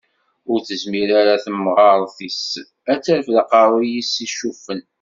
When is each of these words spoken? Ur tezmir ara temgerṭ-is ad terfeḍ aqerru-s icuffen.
Ur 0.51 0.59
tezmir 0.67 1.09
ara 1.21 1.43
temgerṭ-is 1.43 2.41
ad 2.91 2.99
terfeḍ 3.03 3.37
aqerru-s 3.43 4.13
icuffen. 4.25 4.81